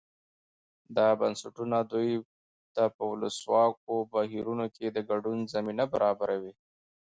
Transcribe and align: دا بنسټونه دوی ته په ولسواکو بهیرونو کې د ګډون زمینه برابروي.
دا 0.97 1.07
بنسټونه 1.19 1.77
دوی 1.91 2.11
ته 2.75 2.83
په 2.95 3.03
ولسواکو 3.11 3.93
بهیرونو 4.13 4.65
کې 4.75 4.85
د 4.91 4.97
ګډون 5.09 5.37
زمینه 5.53 5.85
برابروي. 5.93 6.53